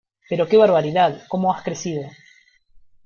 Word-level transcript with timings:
¡Pero 0.29 0.47
que 0.49 0.61
barbaridad, 0.63 1.11
como 1.31 1.51
has 1.53 1.61
crecido! 1.67 2.03